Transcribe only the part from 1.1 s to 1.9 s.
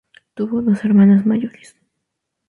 mayores.